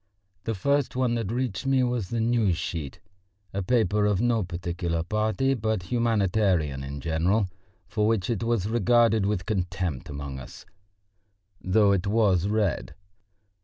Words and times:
The 0.45 0.55
first 0.55 0.95
one 0.95 1.13
that 1.13 1.31
reached 1.31 1.67
me 1.67 1.83
was 1.83 2.09
the 2.09 2.19
News 2.19 2.57
sheet, 2.57 2.99
a 3.53 3.61
paper 3.61 4.07
of 4.07 4.19
no 4.19 4.41
particular 4.41 5.03
party 5.03 5.53
but 5.53 5.83
humanitarian 5.83 6.83
in 6.83 7.01
general, 7.01 7.47
for 7.87 8.07
which 8.07 8.27
it 8.27 8.41
was 8.41 8.67
regarded 8.67 9.27
with 9.27 9.45
contempt 9.45 10.09
among 10.09 10.39
us, 10.39 10.65
though 11.63 11.91
it 11.91 12.07
was 12.07 12.47
read. 12.47 12.95